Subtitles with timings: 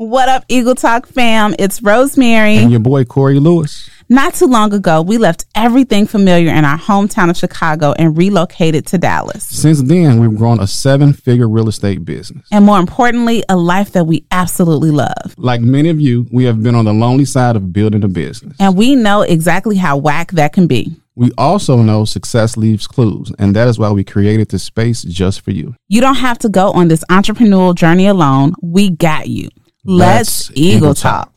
[0.00, 1.54] What up, Eagle Talk fam?
[1.58, 2.56] It's Rosemary.
[2.56, 3.90] And your boy, Corey Lewis.
[4.08, 8.86] Not too long ago, we left everything familiar in our hometown of Chicago and relocated
[8.86, 9.44] to Dallas.
[9.44, 12.46] Since then, we've grown a seven figure real estate business.
[12.50, 15.34] And more importantly, a life that we absolutely love.
[15.36, 18.56] Like many of you, we have been on the lonely side of building a business.
[18.58, 20.96] And we know exactly how whack that can be.
[21.14, 25.42] We also know success leaves clues, and that is why we created this space just
[25.42, 25.74] for you.
[25.88, 28.54] You don't have to go on this entrepreneurial journey alone.
[28.62, 29.50] We got you.
[29.92, 31.32] Let's, Let's Eagle, Talk.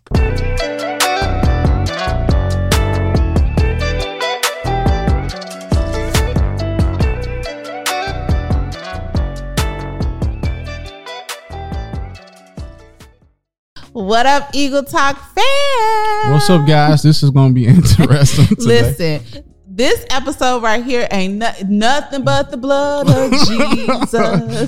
[13.91, 16.31] What up, Eagle Talk fam?
[16.31, 17.01] What's up, guys?
[17.01, 18.55] This is going to be interesting.
[18.59, 19.23] Listen,
[19.65, 24.11] this episode right here ain't no, nothing but the blood of Jesus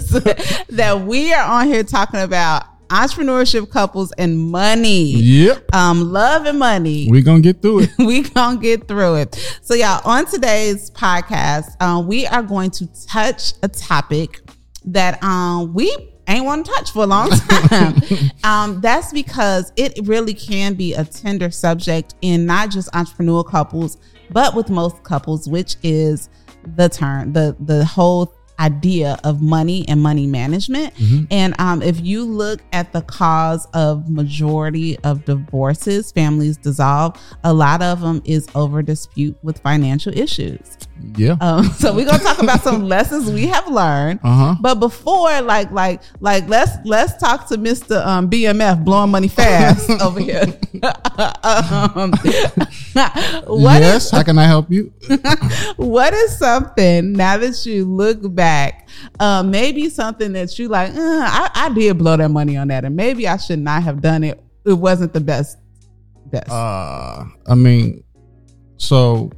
[0.70, 5.12] that we are on here talking about entrepreneurship couples and money.
[5.12, 5.74] Yep.
[5.74, 7.08] Um, love and money.
[7.10, 7.90] We gonna get through it.
[7.98, 9.60] we gonna get through it.
[9.62, 14.42] So y'all, on today's podcast, um, we are going to touch a topic
[14.86, 15.96] that um we
[16.28, 17.30] ain't want to touch for a long
[17.70, 17.96] time.
[18.44, 23.98] um, that's because it really can be a tender subject in not just entrepreneurial couples,
[24.32, 26.30] but with most couples, which is
[26.76, 30.94] the turn, the the whole idea of money and money management.
[30.96, 31.26] Mm-hmm.
[31.32, 37.54] And um, if you look at the cause of majority of divorces, families dissolve, a
[37.54, 40.78] lot of them is over dispute with financial issues.
[41.18, 41.38] Yeah.
[41.42, 44.20] Um, so we're gonna talk about some lessons we have learned.
[44.24, 44.56] Uh-huh.
[44.60, 48.06] But before, like, like, like, let's let's talk to Mr.
[48.06, 50.46] Um, BMF blowing money fast over here.
[51.44, 54.94] um, yes, is, how can I help you?
[55.78, 58.88] what is something now that you look back?
[59.20, 60.92] Uh, maybe something that you like.
[60.92, 64.02] Uh, I, I did blow that money on that, and maybe I should not have
[64.02, 64.42] done it.
[64.66, 65.58] It wasn't the best.
[66.32, 66.50] Best.
[66.50, 68.04] Uh, I mean,
[68.78, 69.32] so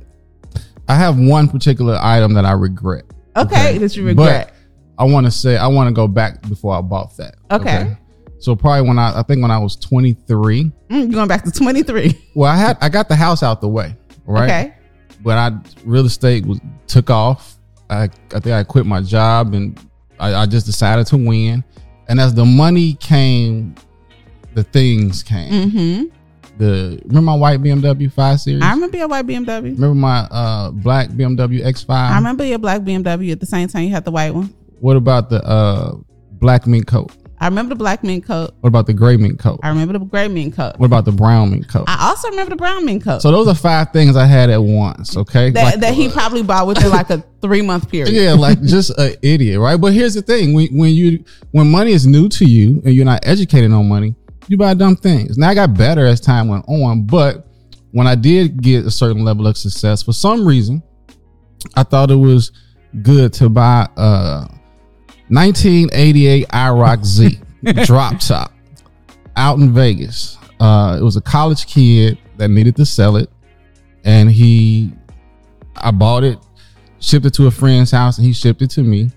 [0.87, 3.05] I have one particular item that I regret.
[3.35, 4.47] Okay, that you regret.
[4.47, 7.35] But I want to say I want to go back before I bought that.
[7.51, 7.95] Okay.
[8.39, 10.71] So probably when I I think when I was 23.
[10.89, 12.17] Mm, going back to 23.
[12.35, 13.95] Well, I had I got the house out the way,
[14.25, 14.43] right?
[14.43, 14.73] Okay.
[15.21, 17.57] But I real estate was took off.
[17.89, 19.79] I I think I quit my job and
[20.19, 21.63] I, I just decided to win.
[22.09, 23.75] And as the money came,
[24.53, 25.51] the things came.
[25.51, 26.16] Mm-hmm
[26.57, 28.63] the remember my white BMW 5 Series?
[28.63, 29.63] I remember your white BMW.
[29.63, 31.89] Remember my uh, black BMW X5?
[31.89, 34.53] I remember your black BMW at the same time you had the white one.
[34.79, 35.95] What about the uh,
[36.33, 37.11] black mink coat?
[37.39, 38.55] I remember the black mink coat.
[38.61, 39.59] What about the gray mink coat?
[39.61, 40.73] I remember the gray mink coat.
[40.77, 41.85] What about the brown mink coat?
[41.87, 43.21] I also remember the brown mink coat.
[43.21, 45.15] So those are five things I had at once.
[45.15, 48.09] Okay, that, like, that he probably bought within like a three month period.
[48.09, 49.79] Yeah, like just an idiot, right?
[49.79, 53.05] But here's the thing: when when you when money is new to you and you're
[53.05, 54.15] not educated on money,
[54.47, 55.37] you buy dumb things.
[55.37, 57.47] Now I got better as time went on, but
[57.91, 60.81] when I did get a certain level of success, for some reason,
[61.75, 62.51] I thought it was
[63.01, 64.47] good to buy a
[65.29, 67.39] 1988 IROC Z
[67.85, 68.53] drop top
[69.35, 70.37] out in Vegas.
[70.59, 73.29] Uh, it was a college kid that needed to sell it,
[74.03, 74.91] and he,
[75.75, 76.39] I bought it,
[76.99, 79.11] shipped it to a friend's house, and he shipped it to me.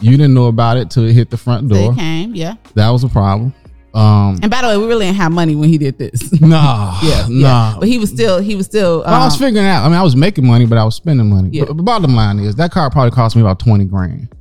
[0.00, 1.92] You didn't know about it till it hit the front door.
[1.92, 2.54] They came, yeah.
[2.74, 3.54] That was a problem.
[3.92, 6.30] Um, and by the way, we really didn't have money when he did this.
[6.40, 7.72] Nah, yeah, nah.
[7.72, 7.76] Yeah.
[7.80, 9.02] But he was still, he was still.
[9.04, 9.84] Um, I was um, figuring out.
[9.84, 11.50] I mean, I was making money, but I was spending money.
[11.52, 11.64] Yeah.
[11.64, 14.34] But the bottom line is that car probably cost me about twenty grand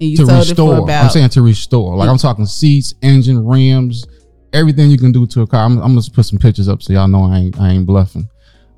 [0.00, 0.78] to restore.
[0.78, 1.96] About, I'm saying to restore.
[1.96, 4.06] Like I'm talking seats, engine, rims,
[4.52, 5.64] everything you can do to a car.
[5.64, 8.28] I'm, I'm gonna put some pictures up so y'all know I ain't, I ain't bluffing.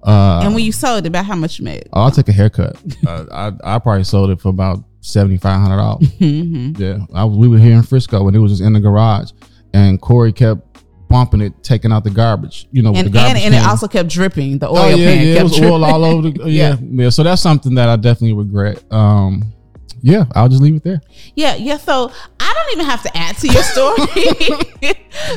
[0.02, 1.88] Uh, and when you sold it, about how much you made?
[1.92, 2.76] Oh, I'll take a haircut.
[3.06, 6.08] uh, I I probably sold it for about seventy five hundred dollars.
[6.08, 6.82] mm-hmm.
[6.82, 7.36] Yeah, I was.
[7.36, 9.32] We were here in Frisco, and it was just in the garage,
[9.72, 10.70] and Corey kept
[11.08, 12.66] bumping it, taking out the garbage.
[12.70, 14.58] You know, and, the garbage and, and it also kept dripping.
[14.58, 15.72] The oil oh, yeah, pan yeah, kept it was dripping.
[15.72, 16.30] oil all over.
[16.30, 17.08] The, yeah, yeah, yeah.
[17.10, 18.82] So that's something that I definitely regret.
[18.92, 19.52] Um,
[20.02, 21.00] yeah, I'll just leave it there.
[21.34, 21.76] Yeah, yeah.
[21.76, 24.94] So I don't even have to add to your story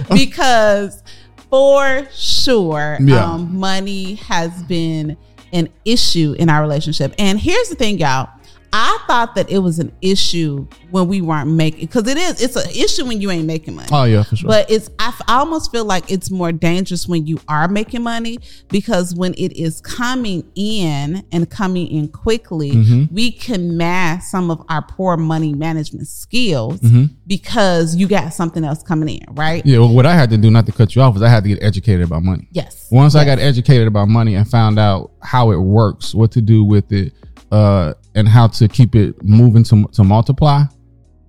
[0.13, 1.03] because
[1.49, 3.33] for sure, yeah.
[3.33, 5.17] um, money has been
[5.51, 7.13] an issue in our relationship.
[7.19, 8.29] And here's the thing, y'all.
[8.75, 12.55] I thought that it was an issue when we weren't making because it is it's
[12.55, 13.87] an issue when you ain't making money.
[13.91, 14.47] Oh yeah, for sure.
[14.47, 18.39] But it's I, I almost feel like it's more dangerous when you are making money
[18.69, 23.13] because when it is coming in and coming in quickly, mm-hmm.
[23.13, 27.13] we can mask some of our poor money management skills mm-hmm.
[27.27, 29.63] because you got something else coming in, right?
[29.67, 29.79] Yeah.
[29.79, 31.49] Well, what I had to do, not to cut you off, is I had to
[31.49, 32.47] get educated about money.
[32.51, 32.87] Yes.
[32.89, 33.21] Once yes.
[33.21, 36.91] I got educated about money and found out how it works, what to do with
[36.91, 37.13] it
[37.53, 40.63] uh, and how to keep it moving to to multiply,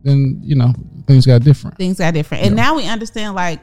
[0.03, 0.73] then you know
[1.07, 1.77] things got different.
[1.77, 2.63] Things got different, and yeah.
[2.63, 3.61] now we understand like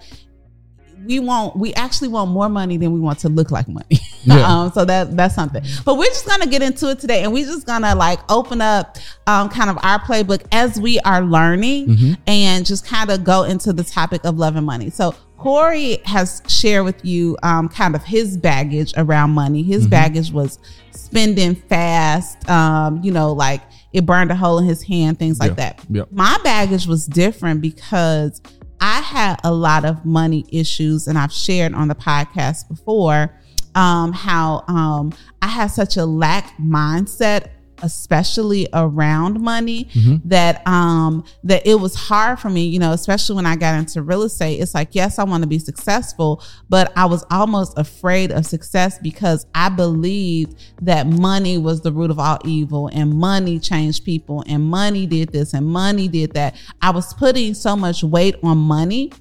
[1.06, 4.00] we want we actually want more money than we want to look like money.
[4.23, 4.45] Yeah.
[4.45, 5.63] um, so that that's something.
[5.83, 9.00] But we're just gonna get into it today, and we're just gonna like open up
[9.25, 12.13] um, kind of our playbook as we are learning, Mm-hmm.
[12.27, 14.91] and just kind of go into the topic of love and money.
[14.91, 19.63] So Corey has shared with you um, kind of his baggage around money.
[19.63, 19.89] His Mm-hmm.
[19.89, 20.59] baggage was
[20.91, 23.61] spending fast, um, you know, like
[23.91, 25.55] it burned a hole in his hand, things like Yeah.
[25.55, 25.85] that.
[25.89, 26.03] Yeah.
[26.11, 28.39] My baggage was different because
[28.79, 33.35] I had a lot of money issues, and I've shared on the podcast before
[33.73, 35.11] um, how um,
[35.41, 37.47] I had such a lack mindset,
[37.81, 39.88] especially around money,
[40.25, 42.66] that um, that it was hard for me.
[42.66, 44.60] You know, especially when I got into real estate.
[44.60, 48.98] It's like, yes, I want to be successful, but I was almost afraid of success
[49.00, 54.44] because I believed that money was the root of all evil, and money changed people,
[54.48, 56.56] and money did this, and money did that.
[56.81, 59.12] I was putting so much weight on money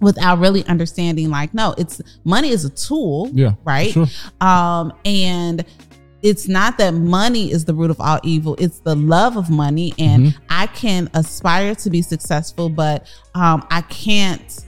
[0.00, 4.06] without really understanding like no it's money is a tool Yeah, right sure.
[4.40, 5.64] um and
[6.24, 9.92] it's not that money is the root of all evil it's the love of money.
[9.98, 10.44] And Mm-hmm.
[10.48, 14.64] i can aspire to be successful but um i can't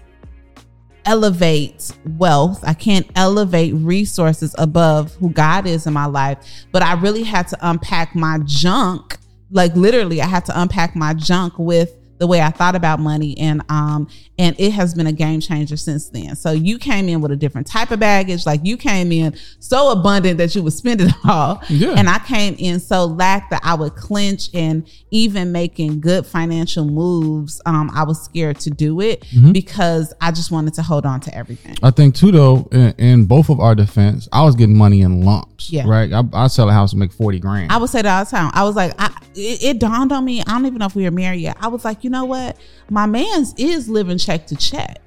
[1.04, 2.64] elevate wealth.
[2.66, 6.38] I can't elevate resources above who god is in my life.
[6.72, 9.16] But i really had to unpack my junk
[9.52, 13.36] like literally i had to unpack my junk with the way I thought about money
[13.38, 14.08] and um
[14.38, 16.36] and it has been a game changer since then.
[16.36, 18.44] So you came in with a different type of baggage.
[18.44, 21.62] Like you came in so abundant that you would spend it all.
[21.68, 21.94] Yeah.
[21.96, 26.84] And I came in so lack that I would clinch and even making good financial
[26.84, 29.52] moves, um, I was scared to do it Mm-hmm.
[29.52, 31.76] because I just wanted to hold on to everything.
[31.82, 35.22] I think too though, in, in both of our defense, I was getting money in
[35.22, 35.70] lumps.
[35.72, 35.84] Yeah.
[35.88, 36.12] Right.
[36.12, 37.72] I, I sell a house and make forty grand.
[37.72, 38.50] I would say that all the time.
[38.54, 40.40] I was like, I, it, it dawned on me.
[40.42, 41.56] I don't even know if we were married yet.
[41.60, 42.56] I was like, you know what?
[42.88, 44.98] My man's is living check to check.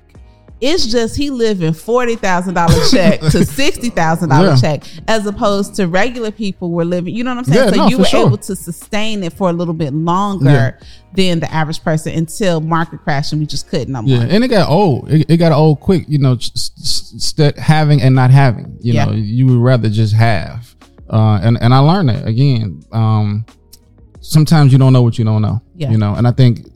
[0.60, 4.56] It's just he living forty thousand dollar check to sixty thousand dollar Yeah.
[4.58, 7.16] check, as opposed to regular people were living.
[7.16, 7.66] You know what I'm saying?
[7.68, 8.28] Yeah, so no, you were sure.
[8.28, 10.72] able to sustain it for a little bit longer Yeah.
[11.14, 14.18] than the average person until market crash and we just couldn't no more.
[14.18, 15.10] Yeah, and it got old.
[15.10, 16.04] It, it got old quick.
[16.10, 18.78] You know, s- s- st- having and not having.
[18.82, 20.76] You know, you would rather just have.
[21.10, 22.84] Uh, and and I learned that again.
[22.92, 23.46] Um,
[24.20, 25.62] sometimes you don't know what you don't know.
[25.76, 25.92] Yeah.
[25.92, 26.68] You know, and I think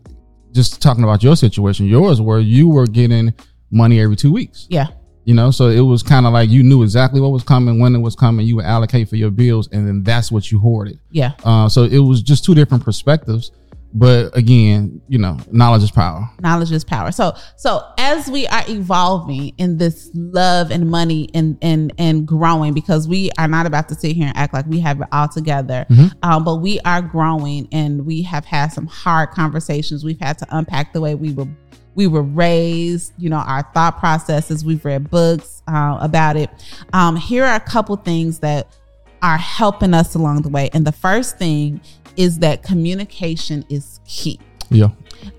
[0.54, 3.34] just talking about your situation, yours where you were getting
[3.72, 4.68] money every two weeks.
[4.70, 4.88] Yeah.
[5.26, 7.96] You know, so it was kind of like you knew exactly what was coming, when
[7.96, 8.46] it was coming.
[8.46, 11.00] You would allocate for your bills, and then that's what you hoarded.
[11.12, 11.32] Yeah.
[11.46, 13.52] Uh, so it was just two different perspectives.
[13.96, 16.28] But again, you know, knowledge is power.
[16.42, 17.12] knowledge is power.
[17.12, 22.74] So so as we are evolving in this love and money and and and growing
[22.74, 25.28] because we are not about to sit here and act like we have it all
[25.28, 25.86] together
[26.24, 30.04] um, but we are growing and we have had some hard conversations.
[30.04, 31.48] We've had to unpack the way we were
[31.96, 34.66] we were raised you know our thought processes.
[34.66, 36.50] We've read books uh, about it.
[36.94, 38.76] Um, here are a couple things that
[39.24, 41.82] are helping us along the way and the first thing
[42.18, 44.40] is that communication is key
[44.70, 44.90] Yeah,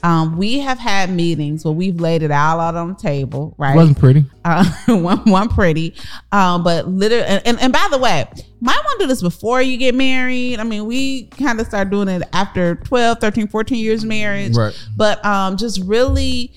[0.03, 3.77] um, we have had meetings where we've laid it all out on the table, right?
[3.77, 4.25] wasn't pretty.
[4.45, 5.95] Uh, one, one pretty,
[6.33, 8.25] um, but literally, and, and, and by the way,
[8.61, 10.59] might want to do this before you get married.
[10.59, 14.75] I mean, we kind of start doing it after 12, 13, 14 years marriage, Right.
[14.97, 16.53] but um, just really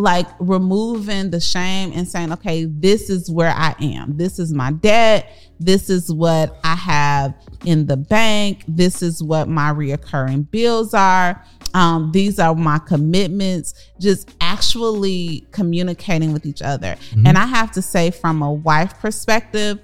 [0.00, 4.16] like removing the shame and saying, okay, this is where I am.
[4.16, 5.30] This is my debt.
[5.58, 7.34] This is what I have
[7.64, 8.64] in the bank.
[8.66, 11.44] This is what my reoccurring bills are.
[11.74, 13.74] Um, these are my commitments.
[14.00, 16.96] Just actually communicating with each other.
[17.26, 19.78] And I have to say, from a wife perspective,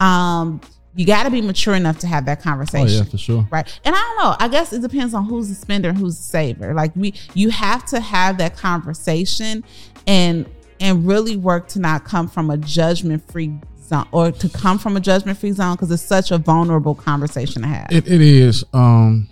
[0.00, 0.60] um,
[0.98, 2.88] you got to be mature enough to have that conversation.
[2.88, 3.48] Oh yeah, for sure.
[3.50, 6.16] right and i don't know i guess it depends on who's the spender and who's
[6.16, 9.62] the saver like we you have to have that conversation
[10.06, 10.46] and
[10.80, 14.96] and really work to not come from a judgment free zone or to come from
[14.96, 18.64] a judgment free zone because it's such a vulnerable conversation to have It, it is.
[18.72, 19.28] Um,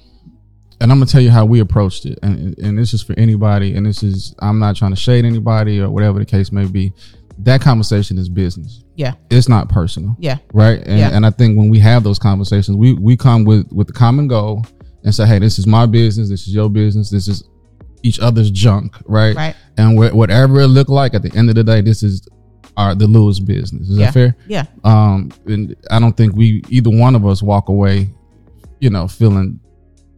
[0.80, 3.74] and I'm gonna tell you how we approached it, and and this is for anybody,
[3.74, 6.92] and this is I'm not trying to shade anybody or whatever the case may be.
[7.38, 8.82] That conversation is business.
[8.96, 10.80] Yeah It's not personal, yeah right?
[10.86, 11.10] And, Yeah.
[11.14, 14.26] and I think when we have those conversations, we we come with with the common
[14.28, 14.64] goal
[15.04, 17.44] and say, hey, this is my business, this is your business, this is
[18.02, 19.36] each other's junk, right?
[19.36, 22.26] right And wh- whatever it look like at the end of the day, this is
[22.76, 23.88] our the Lewis business.
[23.88, 24.06] Is Yeah.
[24.06, 24.36] that fair?
[24.48, 28.10] yeah um and i don't think we either one of us walk away
[28.80, 29.58] you know feeling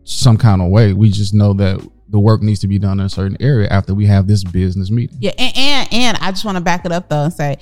[0.04, 3.06] some kind of way we just know that the work needs to be done in
[3.06, 6.44] a certain area after we have this business meeting yeah and and, and i just
[6.44, 7.56] want to back it up though and say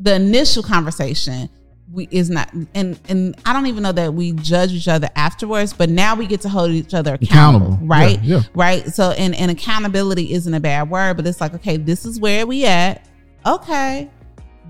[0.00, 1.48] the initial conversation
[1.92, 5.72] we is not and and i don't even know that we judge each other afterwards
[5.72, 7.86] but now we get to hold each other accountable, Accountable.
[7.86, 8.42] right Yeah, yeah.
[8.54, 12.20] right so and, and accountability isn't a bad word but it's like okay this is
[12.20, 13.06] where we at
[13.44, 14.08] okay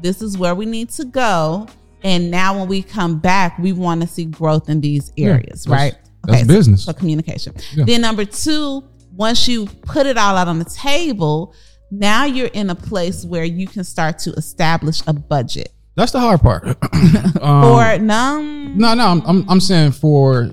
[0.02, 1.66] This is where we need to go.
[2.02, 5.74] And now when we come back, we want to see growth in these areas, Yeah,
[5.74, 5.94] right?
[6.24, 6.84] that's business.
[6.86, 7.52] So, communication.
[7.76, 8.82] Then number two,
[9.14, 11.52] once you put it all out on the table,
[11.90, 15.72] now you're in a place where you can start to establish a budget.
[15.96, 16.64] That's the hard part.
[17.40, 18.78] um, or none.
[18.78, 20.50] no, no, I'm, I'm I'm saying for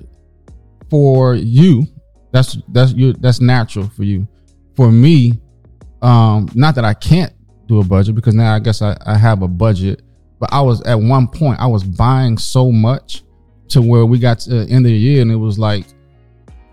[0.90, 1.86] for you,
[2.32, 4.26] that's that's you that's natural for you.
[4.74, 5.40] For me,
[6.02, 7.32] um, not that I can't
[7.66, 10.02] do a budget because now I guess I, I have a budget,
[10.40, 13.22] but I was at one point I was buying so much
[13.68, 15.86] to where we got to the end of the year and it was like,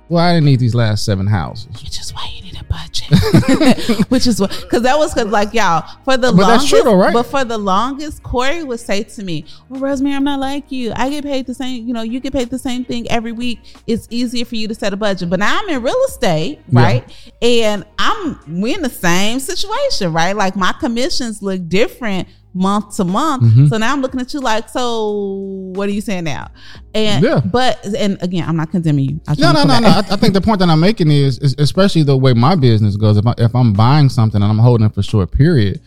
[0.10, 1.68] well, I didn't need these last seven houses.
[1.84, 4.08] Which is why you need a budget.
[4.10, 6.84] Which is what, because that was cause like y'all for the But that's longest, true
[6.84, 7.14] though, right?
[7.14, 10.94] But for the longest, Corey would say to me, "Well, Rosemary, I'm not like you.
[10.96, 11.88] I get paid the same.
[11.88, 13.60] You know, you get paid the same thing every week.
[13.88, 15.30] It's easier for you to set a budget.
[15.30, 16.82] But now I'm in real estate, Yeah.
[16.84, 17.32] right?
[17.42, 20.36] And I'm we're in the same situation, right?
[20.36, 23.44] Like my commissions look different month to month.
[23.44, 23.68] Mhm.
[23.70, 25.12] So now I'm looking at you like, so
[25.76, 26.48] what are you saying now?
[26.94, 27.42] And Yeah.
[27.44, 29.20] but and again, I'm not condemning you.
[29.28, 29.90] I No, no, no, no.
[29.90, 32.96] I, I think the point that I'm making is, is especially the way my business
[32.96, 33.18] goes.
[33.18, 35.82] If I, if I'm buying something and I'm holding it for a short period,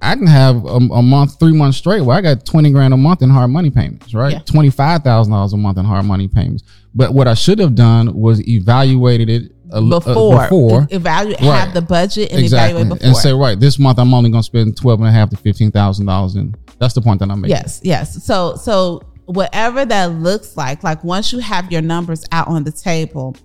[0.00, 2.96] I can have a, a month, three months straight where I got twenty grand a
[2.96, 4.32] month in hard money payments, right?
[4.34, 4.38] Yeah.
[4.40, 6.62] Twenty five thousand dollars a month in hard money payments.
[6.94, 11.58] But what I should have done was evaluated it a, uh, before, before evaluate Right.
[11.58, 13.06] have the budget and exactly, evaluate before.
[13.08, 15.36] and say right this month I'm only going to spend twelve and a half to
[15.36, 17.56] fifteen thousand dollars, and that's the point that I'm making.
[17.56, 18.24] yes, yes.
[18.24, 22.72] So so whatever that looks like, like once you have your numbers out on the
[22.72, 23.36] table,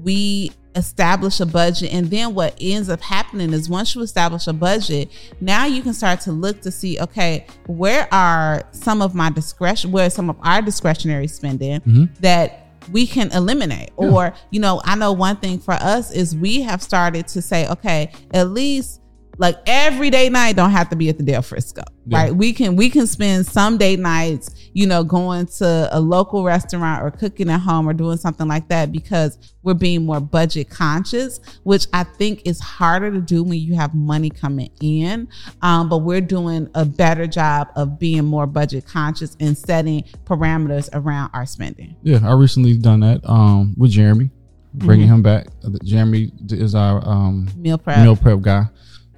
[0.00, 4.54] we establish a budget and then what ends up happening is once you establish a
[4.54, 9.28] budget now you can start to look to see okay where are some of my
[9.28, 12.08] discretion where some of our discretionary spending Mhm.
[12.20, 13.90] that we can eliminate.
[13.96, 17.68] Or you know i know one thing for us is we have started to say
[17.68, 19.01] okay at least
[19.38, 22.18] like every day night don't have to be at the Del Frisco, Yeah.
[22.18, 22.34] right?
[22.36, 27.02] We can we can spend some day nights, you know, going to a local restaurant
[27.02, 31.40] or cooking at home or doing something like that because we're being more budget conscious,
[31.62, 35.28] which I think is harder to do when you have money coming in.
[35.62, 40.88] Um, but we're doing a better job of being more budget conscious and setting parameters
[40.92, 41.96] around our spending.
[42.02, 44.30] Yeah, I recently done that um, with Jeremy,
[44.74, 45.46] bringing him back.
[45.64, 47.98] Uh, Jeremy is our um, Meal prep.
[48.00, 48.66] meal prep guy.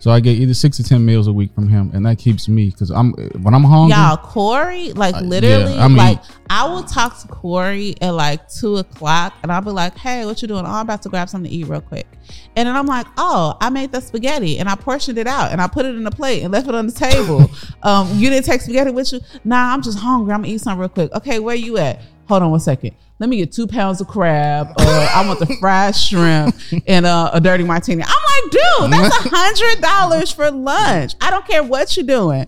[0.04, 2.46] So I get either six to ten meals a week from him, and that keeps
[2.46, 3.96] me because I'm when I'm hungry.
[3.96, 6.20] Y'all, Corey, like Uh, literally, yeah, I mean- like
[6.50, 10.42] I will talk to Corey at like two o'clock, and I'll be like, "Hey, what
[10.42, 10.66] you doing?
[10.66, 12.06] Oh, I'm about to grab something to eat real quick."
[12.54, 15.62] And then I'm like, "Oh, I made the spaghetti, and I portioned it out, and
[15.62, 17.50] I put it in a plate and left it on the table.
[17.82, 19.20] um, you didn't take spaghetti with you?
[19.42, 20.34] Nah, I'm just hungry.
[20.34, 21.14] I'm gonna eat something real quick.
[21.14, 22.02] Okay, where are you at?
[22.26, 22.94] Hold on one second.
[23.18, 24.72] Let me get two pounds of crab.
[24.78, 28.02] Uh, I want the fried shrimp and uh, a dirty martini.
[28.02, 31.14] I'm like, dude, that's a hundred dollars for lunch.
[31.20, 32.46] I don't care what you're doing.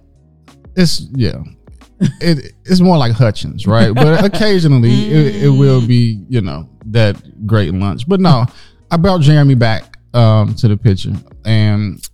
[0.75, 1.43] It's yeah,
[2.21, 3.95] it it's more like Hutchins, right?
[3.95, 8.09] But occasionally it, it will be you know that great lunch.
[8.09, 8.47] But no,
[8.91, 11.13] I brought Jeremy back um, to the picture,
[11.45, 12.07] and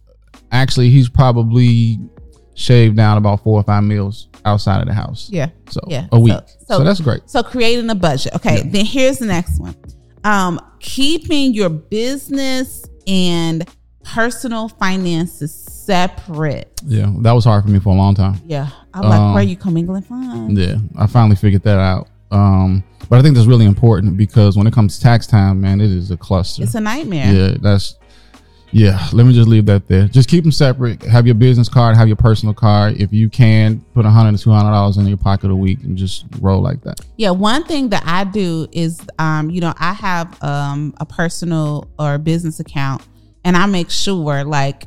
[0.50, 1.99] actually he's probably
[2.54, 5.28] shaved down about four or five meals outside of the house.
[5.30, 5.50] Yeah.
[5.70, 6.06] So Yeah.
[6.12, 6.32] a week.
[6.32, 7.20] So- So, so- that's great.
[7.26, 8.34] So creating a budget.
[8.37, 8.70] Okay, Yeah.
[8.70, 9.75] then here's the next one.
[10.25, 13.64] Um, keeping your business and
[14.04, 16.80] personal finances separate.
[16.87, 18.40] Yeah, that was hard for me for a long time.
[18.46, 18.68] Yeah.
[18.94, 20.58] I'm like, Um, where are you commingling funds?
[20.58, 22.08] Yeah, I finally figured that out.
[22.30, 25.80] Um, but I think that's really important because when it comes to tax time, man,
[25.80, 26.62] it is a cluster.
[26.62, 27.32] It's a nightmare.
[27.32, 27.96] yeah, that's
[28.73, 29.09] yeah.
[29.12, 30.09] Let me just leave that there.
[30.09, 31.02] Just keep them separate.
[31.02, 33.00] Have your business card, have your personal card.
[33.00, 35.83] If you can, put a hundred to two hundred dollars in your pocket a week
[35.85, 37.00] and just roll like that.
[37.17, 41.91] Yeah, one thing that I do is, um, you know, I have um, a personal
[41.99, 43.07] or business account,
[43.45, 44.85] and I make sure like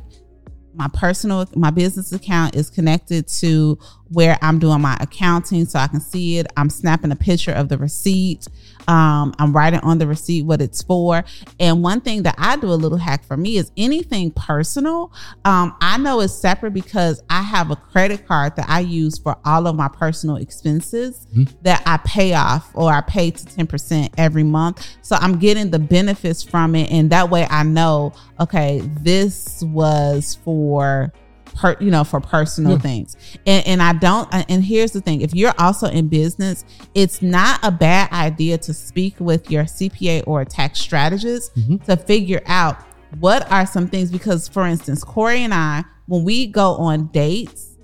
[0.74, 3.78] my personal, my business account is connected to
[4.08, 6.46] where I'm doing my accounting, so I can see it.
[6.56, 8.46] I'm snapping a picture of the receipt.
[8.88, 11.24] Um, I'm writing on the receipt what it's for.
[11.58, 15.12] And one thing that I do a little hack for me is anything personal.
[15.44, 19.36] Um, I know it's separate because I have a credit card that I use for
[19.44, 21.26] all of my personal expenses
[21.62, 24.86] that I pay off or I pay to 10% every month.
[25.02, 26.90] So I'm getting the benefits from it.
[26.90, 31.12] And that way I know, okay, this was for
[31.56, 32.78] per, you know, for personal Yeah.
[32.78, 33.16] things.
[33.46, 37.58] And, and I don't, and here's the thing if you're also in business, it's not
[37.62, 41.76] a bad idea to speak with your CPA or a tax strategist mm-hmm.
[41.84, 42.76] to figure out
[43.18, 44.10] what are some things.
[44.10, 47.76] Because, for instance, Corey and I, when we go on dates,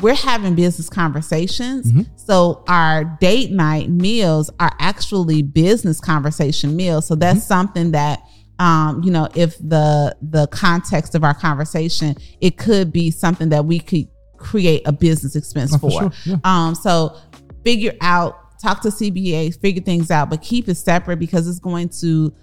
[0.00, 1.90] we're having business conversations.
[1.90, 2.02] Mm-hmm.
[2.16, 7.06] So our date night meals are actually business conversation meals.
[7.06, 7.46] So that's mm-hmm.
[7.46, 8.20] something that
[8.58, 13.64] um, you know, if the the context of our conversation, it could be something that
[13.64, 14.08] we could
[14.38, 15.90] create a business expense Oh, for.
[15.90, 16.36] for sure, yeah.
[16.44, 17.16] Um, so
[17.64, 21.88] figure out, talk to CPA, figure things out, but keep it separate because it's going
[22.00, 22.34] to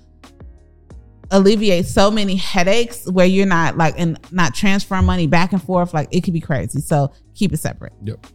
[1.32, 5.94] alleviate so many headaches where you're not like and not transferring money back and forth.
[5.94, 6.80] Like it could be crazy.
[6.80, 7.94] So keep it separate.
[8.04, 8.28] Yep.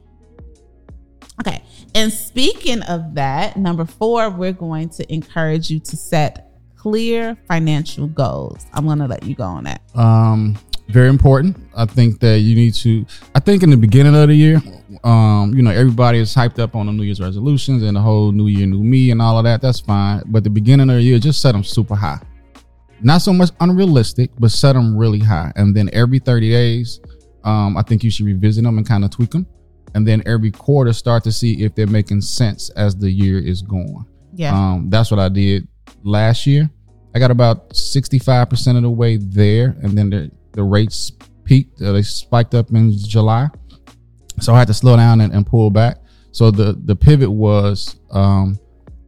[1.40, 1.62] Okay.
[1.94, 6.47] And speaking of that, number four, we're going to encourage you to set
[6.78, 8.66] clear financial goals.
[8.72, 9.82] I'm going to let you go on that.
[9.94, 10.56] Um,
[10.88, 11.56] very important.
[11.76, 13.04] I think that you need to.
[13.34, 14.62] I think in the beginning of the year,
[15.04, 18.32] um, you know, everybody is hyped up on the New Year's resolutions and the whole
[18.32, 19.60] New Year, New Me, and all of that.
[19.60, 20.22] That's fine.
[20.26, 22.20] But the beginning of the year, just set them super high.
[23.02, 25.52] Not so much unrealistic, but set them really high.
[25.56, 27.00] And then every 30 days,
[27.44, 29.46] um, I think you should revisit them and kind of tweak them.
[29.94, 33.62] And then every quarter, start to see if they're making sense as the year is
[33.62, 34.06] going.
[34.34, 34.52] Yeah.
[34.52, 35.68] Um, that's what I did
[36.02, 36.70] last year.
[37.14, 41.12] I got about 65% of the way there, and then the, the rates
[41.44, 41.80] peaked.
[41.80, 43.48] Uh, they spiked up in July.
[44.40, 45.98] So I had to slow down and, and pull back.
[46.32, 48.58] So the, the pivot was um,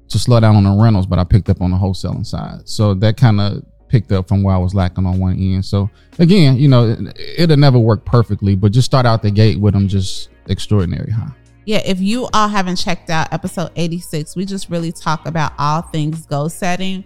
[0.09, 2.69] to slow down on the rentals, but I picked up on the wholesaling side.
[2.69, 5.65] So that kind of picked up from where I was lacking on one end.
[5.65, 9.61] So again, you know, it, it'll never work perfectly, but just start out the gate
[9.61, 11.33] with them just extraordinary high.
[11.67, 15.83] Yeah, if you all haven't checked out episode 86, we just really talk about all
[15.83, 17.05] things goal setting.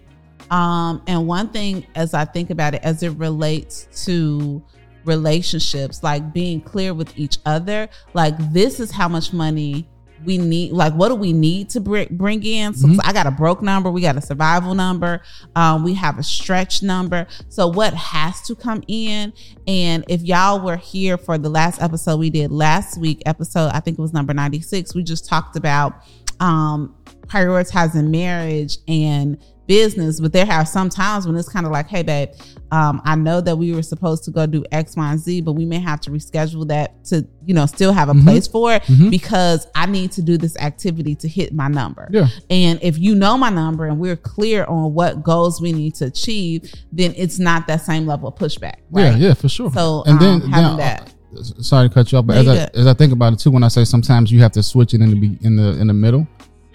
[0.50, 4.62] Um, and one thing as I think about it as it relates to
[5.04, 9.88] relationships, like being clear with each other, like this is how much money
[10.24, 12.74] we need like what do we need to bring bring in?
[12.74, 12.98] So Mhm.
[13.04, 15.22] i got a broke number we got a survival number
[15.56, 17.26] um, we have a stretch number.
[17.48, 19.32] So what has to come in?
[19.66, 23.80] And if y'all were here for the last episode we did last week episode i
[23.80, 25.94] think it was number 96 we just talked about
[26.40, 26.94] um
[27.26, 32.02] prioritizing marriage and business but there have some times when it's kind of like hey
[32.02, 32.28] babe
[32.70, 35.52] um, i know that we were supposed to go do x y and z but
[35.52, 38.24] we may have to reschedule that to you know still have a Mhm.
[38.24, 39.10] place for it Mhm.
[39.10, 42.28] because i need to do this activity to hit my number Yeah.
[42.50, 46.06] and if you know my number and we're clear on what goals we need to
[46.06, 49.70] achieve then it's not that same level of pushback Yeah, right yeah, for sure.
[49.72, 51.14] So, and then, um, having then, that.
[51.38, 53.50] uh, sorry to cut you off, but as I, as I think about it too,
[53.50, 55.86] when I say sometimes you have to switch it in the be- in the in
[55.88, 56.26] the middle.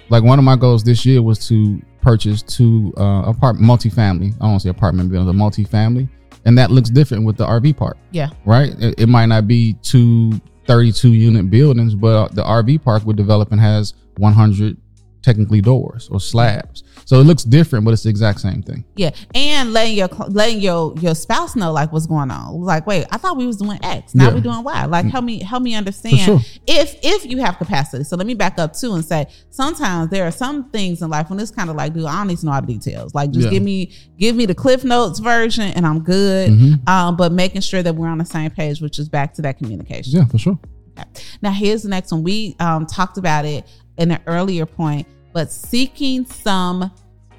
[0.09, 4.33] Like one of my goals this year was to purchase two uh, apartment multifamily.
[4.41, 6.09] I don't say apartment buildings, a multifamily,
[6.45, 8.73] and that looks different with the RV park, yeah right?
[8.79, 13.57] It, it might not be two 32 unit buildings, but the RV park we're developing
[13.57, 14.77] has 100
[15.21, 16.83] technically doors or slabs.
[17.05, 18.85] So it looks different, but it's the exact same thing.
[18.95, 22.61] Yeah, and letting your letting your your spouse know like what's going on.
[22.61, 24.13] Like, wait, I thought we was doing X.
[24.13, 24.35] Now Yeah.
[24.35, 24.85] we're doing Y.
[24.85, 26.39] Like, help me help me understand sure.
[26.67, 28.03] if if you have capacity.
[28.03, 31.29] So let me back up too and say sometimes there are some things in life
[31.29, 33.15] when it's kind of like, dude, I don't need to know all the details.
[33.15, 33.51] Like, just Yeah.
[33.51, 36.51] give me give me the Cliff Notes version and I'm good.
[36.51, 36.87] Mhm.
[36.87, 39.57] Um, but making sure that we're on the same page, which is back to that
[39.57, 40.13] communication.
[40.13, 40.59] Yeah, for sure.
[40.99, 41.07] Okay.
[41.41, 42.23] Now here's the next one.
[42.23, 43.65] We um, talked about it
[43.99, 46.91] in an earlier point, but seeking some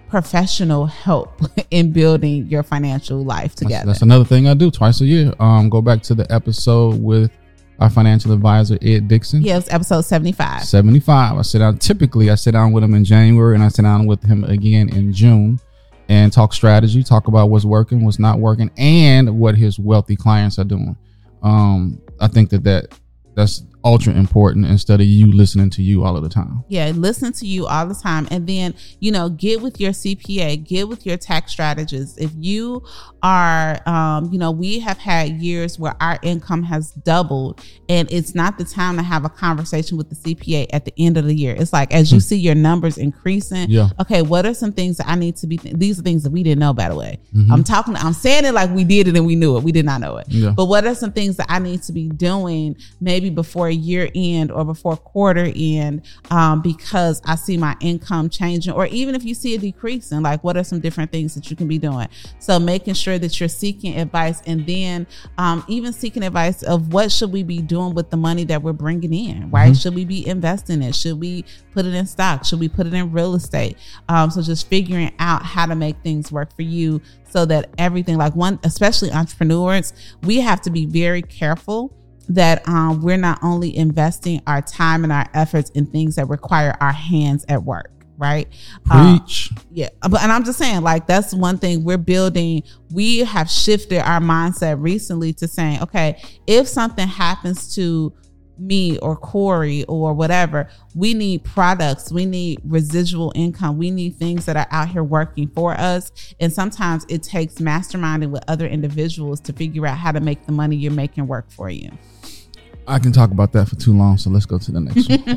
[0.09, 3.87] professional help in building your financial life That's, together.
[3.87, 5.33] that's another thing I do twice a year.
[5.41, 7.31] Um, go back to the episode with
[7.79, 9.41] our financial advisor Ed Dixon.
[9.43, 10.65] yeah, it was episode 75.
[10.65, 11.39] 75.
[11.39, 11.79] I sit down.
[11.79, 14.91] Typically, I sit down with him in January, and I sit down with him again
[14.91, 15.59] in June,
[16.09, 20.59] and talk strategy, talk about what's working, what's not working, and what his wealthy clients
[20.59, 20.95] are doing.
[21.43, 22.99] Um, I think that that
[23.35, 26.63] that's ultra important instead of you listening to you all of the time.
[26.69, 28.29] Yeah, listen to you all the time.
[28.31, 32.21] And then, you know, get with your CPA, get with your tax strategist.
[32.21, 32.83] If you
[33.23, 38.35] are, um, you know, we have had years where our income has doubled, and it's
[38.35, 41.35] not the time to have a conversation with the CPA at the end of the
[41.35, 41.55] year.
[41.59, 43.89] It's like, as you see your numbers increasing, Yeah.
[44.01, 46.43] okay, what are some things that I need to be, these are things that we
[46.43, 47.19] didn't know, by the way.
[47.35, 47.51] Mhm.
[47.51, 49.63] I'm talking, I'm saying it like we did it and we knew it.
[49.63, 50.27] We did not know it.
[50.29, 50.51] Yeah.
[50.57, 54.51] But what are some things that I need to be doing maybe before year end
[54.51, 59.35] or before quarter end um, because I see my income changing, or even if you
[59.35, 62.09] see it decreasing, like what are some different things that you can be doing?
[62.39, 65.07] So making sure that you're seeking advice and then
[65.39, 68.73] um, even seeking advice of what should we be doing with the money that we're
[68.73, 69.77] bringing in, right?
[69.77, 70.95] Should we be investing it?
[70.95, 72.45] Should we put it in stock?
[72.45, 73.77] Should we put it in real estate?
[74.09, 78.17] Um, so just figuring out how to make things work for you so that everything
[78.19, 81.93] like one especially entrepreneurs we have to be very careful
[82.31, 86.77] that um, we're not only investing our time and our efforts in things that require
[86.81, 88.49] our hands at work right?
[88.91, 89.19] Uh,
[89.73, 92.63] yeah but and i'm just saying like that's one thing we're building.
[92.93, 98.13] We have shifted our mindset recently to saying okay if something happens to
[98.61, 104.45] me or Corey or whatever, we need products, we need residual income, we need things
[104.47, 106.13] that are out here working for us.
[106.41, 110.53] And sometimes it takes masterminding with other individuals to figure out how to make the
[110.53, 111.91] money you're making work for you.
[112.91, 115.37] I can talk about that for too long, so let's go to the next one.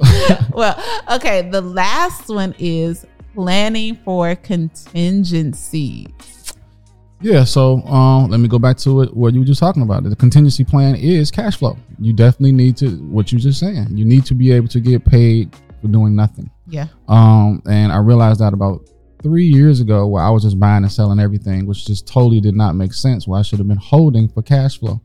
[0.53, 1.47] well, okay.
[1.49, 6.07] The last one is planning for contingency.
[7.21, 9.15] Yeah, so um, let me go back to it.
[9.15, 10.03] What you were just talking about.
[10.03, 11.77] The contingency plan is cash flow.
[11.99, 12.89] You definitely need to.
[13.03, 13.95] What you just saying.
[13.95, 16.49] You need to be able to get paid for doing nothing.
[16.67, 16.87] Yeah.
[17.07, 18.89] Um, and I realized that about
[19.21, 22.55] three years ago, where I was just buying and selling everything, which just totally did
[22.55, 23.27] not make sense.
[23.27, 24.99] Where I should have been holding for cash flow.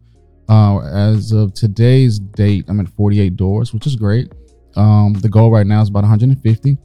[0.49, 4.33] Uh, as of today's date, I'm at 48 doors, which is great.
[4.77, 6.79] Um, the goal right now is about 150.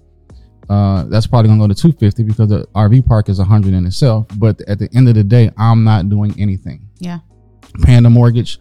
[0.69, 4.27] Uh, that's probably gonna go to 250 because the RV park is 100 in itself.
[4.37, 6.87] But at the end of the day, I'm not doing anything.
[6.99, 7.19] Yeah.
[7.81, 8.59] Paying the mortgage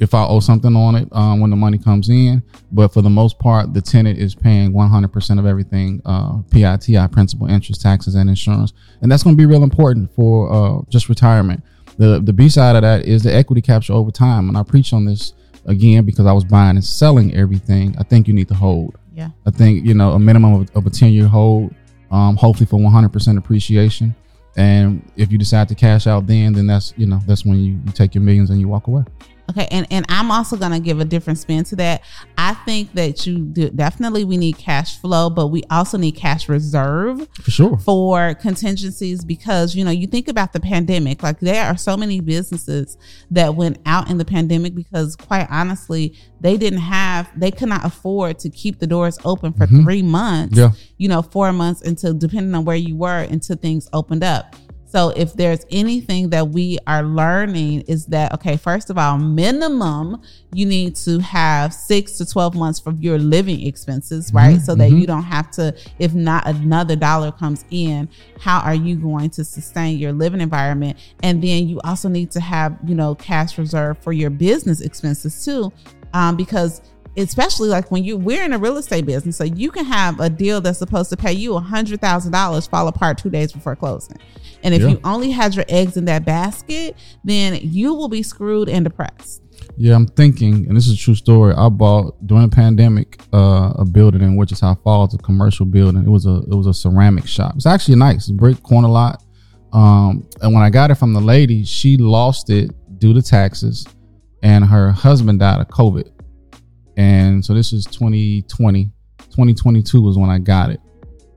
[0.00, 2.42] if I owe something on it um, when the money comes in.
[2.72, 7.46] But for the most part, the tenant is paying 100% of everything uh, PITI, principal,
[7.46, 8.72] interest, taxes, and insurance.
[9.00, 11.62] And that's going to be real important for uh, just retirement.
[11.96, 14.48] The, the B side of that is the equity capture over time.
[14.48, 15.32] And I preach on this
[15.66, 17.94] again because I was buying and selling everything.
[17.98, 18.96] I think you need to hold.
[19.14, 19.30] Yeah.
[19.46, 21.74] I think, you know, a minimum of, of a 10 year hold,
[22.10, 24.14] um, hopefully for 100% appreciation.
[24.56, 27.80] And if you decide to cash out then, then that's, you know, that's when you,
[27.84, 29.04] you take your millions and you walk away.
[29.50, 32.02] Okay, and and I'm also gonna give a different spin to that.
[32.38, 36.48] I think that you do, definitely we need cash flow, but we also need cash
[36.48, 37.78] reserve For sure.
[37.78, 41.22] for contingencies because you know you think about the pandemic.
[41.22, 42.96] Like there are so many businesses
[43.30, 47.84] that went out in the pandemic because, quite honestly, they didn't have they could not
[47.84, 49.82] afford to keep the doors open for mm-hmm.
[49.82, 50.56] three months.
[50.56, 50.70] Yeah.
[50.96, 54.56] You know, four months until depending on where you were until things opened up.
[54.94, 60.22] So if there's anything that we are learning is that okay, first of all, minimum
[60.52, 64.60] you need to have 6 to 12 months for your living expenses, right?
[64.60, 68.94] So that you don't have to if not another dollar comes in, how are you
[68.94, 70.96] going to sustain your living environment?
[71.24, 75.44] And then you also need to have, you know, cash reserve for your business expenses
[75.44, 75.72] too.
[76.12, 76.80] Um, because
[77.16, 80.30] especially like when you we're in a real estate business, so you can have a
[80.30, 83.74] deal that's supposed to pay you a hundred thousand dollars fall apart two days before
[83.74, 84.18] closing.
[84.64, 84.88] And if Yeah.
[84.88, 89.42] you only had your eggs in that basket, then you will be screwed and depressed.
[89.76, 91.54] Yeah, I'm thinking, and this is a true story.
[91.54, 96.02] I bought during the pandemic uh, a building in Wichita Falls, a commercial building.
[96.02, 97.54] It was a it was a ceramic shop.
[97.56, 99.22] It's actually nice, it's a brick corner lot.
[99.72, 103.86] Um, and when I got it from the lady, she lost it due to taxes,
[104.42, 106.08] and her husband died of COVID.
[106.96, 108.90] And so this is 2020.
[109.30, 110.80] 2022 was when I got it.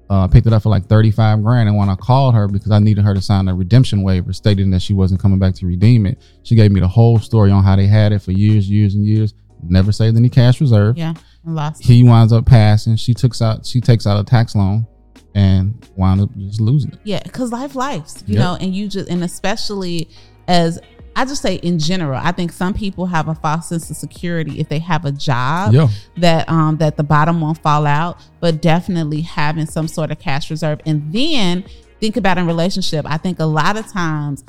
[0.10, 1.68] Uh, I picked it up for like 35 grand.
[1.68, 4.70] And when I called her because I needed her to sign a redemption waiver stating
[4.72, 7.64] that she wasn't coming back to redeem it, she gave me the whole story on
[7.64, 9.34] how they had it for years, years, and years.
[9.64, 10.98] Never saved any cash reserve.
[10.98, 11.14] Yeah.
[11.44, 11.84] Lost.
[11.84, 12.96] He winds up passing.
[12.96, 14.86] She took out she takes out a tax loan
[15.36, 17.00] and wound up just losing it.
[17.04, 18.44] Yeah, because life lives, you Yep.
[18.44, 20.10] know, and you just and especially
[20.48, 20.80] as
[21.18, 24.60] I just say in general, I think some people have a false sense of security
[24.60, 25.88] if they have a job Yeah.
[26.18, 30.50] that um that the bottom won't fall out, but definitely having some sort of cash
[30.52, 30.80] reserve.
[30.86, 31.66] And then
[32.00, 33.06] think about in relationship.
[33.10, 34.44] I think a lot of times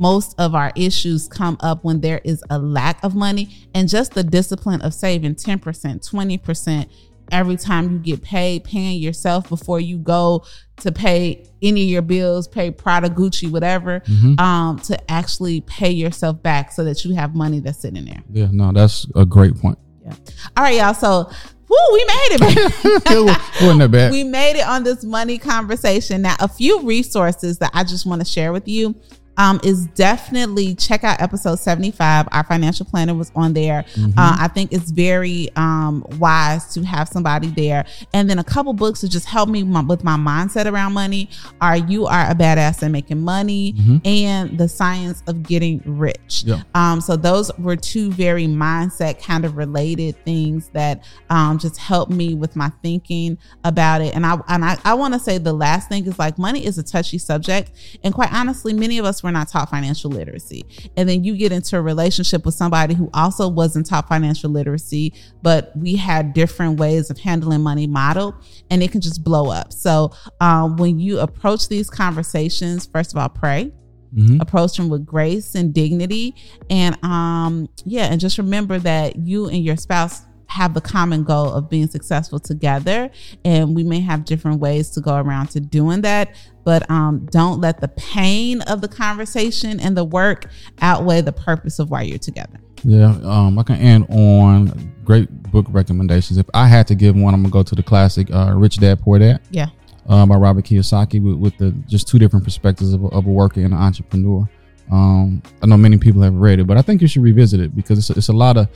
[0.00, 4.14] most of our issues come up when there is a lack of money and just
[4.14, 6.86] the discipline of saving 10%, 20%
[7.30, 10.44] every time you get paid, paying yourself before you go
[10.78, 14.02] to pay any of your bills, pay Prada, Gucci, whatever,
[14.38, 18.22] um, to actually pay yourself back so that you have money that's sitting there.
[18.30, 19.78] Yeah, no, that's a great point.
[20.04, 20.14] Yeah.
[20.56, 20.92] All right, y'all.
[20.94, 21.30] So,
[21.68, 22.40] whoo, we made it.
[22.40, 22.60] baby.
[23.06, 24.12] it wa- wasn't bad.
[24.12, 26.22] we made it on this money conversation.
[26.22, 28.94] Now, a few resources that I just want to share with you
[29.36, 32.28] um, is definitely check out episode 75.
[32.32, 33.84] Our financial planner was on there.
[34.16, 37.84] Uh, I think it's very um, wise to have somebody there.
[38.12, 41.30] And then a couple books to just help me my, with my mindset around money
[41.60, 46.44] are You Are a Badass at Making Money and The Science of Getting Rich.
[46.46, 46.62] Yeah.
[46.74, 52.12] Um, so those were two very mindset kind of related things that um, just helped
[52.12, 54.14] me with my thinking about it.
[54.14, 56.78] And I and I, I want to say the last thing is like money is
[56.78, 57.72] a touchy subject,
[58.04, 60.64] and quite honestly, many of us were not taught financial literacy.
[60.96, 65.12] And then you get into a relationship with somebody who also wasn't taught financial literacy,
[65.42, 68.34] but we had different ways of handling money modeled,
[68.70, 69.72] and it can just blow up.
[69.72, 73.72] So um, when you approach these conversations, first of all, pray
[74.16, 74.40] Mhm.
[74.40, 76.36] approach them with grace and dignity
[76.70, 81.52] and um yeah and just remember that you and your spouse have the common goal
[81.52, 83.10] of being successful together
[83.44, 87.60] and we may have different ways to go around to doing that but um don't
[87.60, 92.18] let the pain of the conversation and the work outweigh the purpose of why you're
[92.18, 96.38] together Yeah, um, I can end on great book recommendations.
[96.38, 99.00] If I had to give one, I'm gonna go to the classic uh, "Rich Dad
[99.00, 99.68] Poor Dad" yeah
[100.08, 103.30] uh, by Robert Kiyosaki, with, with the just two different perspectives of a, of a
[103.30, 104.48] worker and an entrepreneur.
[104.90, 107.74] Um, I know many people have read it, but I think you should revisit it
[107.74, 108.68] because it's, it's a lot of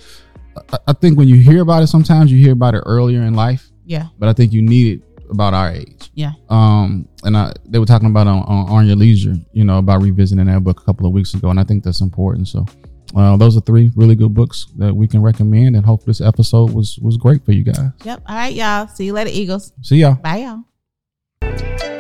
[0.87, 3.69] I think when you hear about it, sometimes you hear about it earlier in life,
[3.85, 4.07] Yeah.
[4.19, 6.11] but I think you need it about our age.
[6.15, 6.33] Yeah.
[6.49, 10.03] Um, and I, they were talking about on, on, on your leisure, you know, about
[10.03, 12.49] revisiting that book a couple of weeks ago, and I think that's important.
[12.49, 12.65] So,
[13.17, 16.73] uh, those are three really good books that we can recommend, and hope this episode
[16.73, 17.79] was was great for you guys.
[18.05, 18.23] Yep.
[18.27, 18.87] All right, y'all.
[18.89, 19.73] See you later, Eagles.
[19.83, 20.15] See y'all.
[20.15, 20.47] Bye,
[21.43, 21.98] y'all.